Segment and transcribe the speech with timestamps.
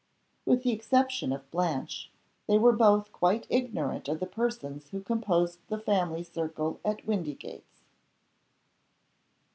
[0.47, 2.09] With the exception of Blanche,
[2.47, 7.83] they were both quite ignorant of the persons who composed the family circle at Windygates.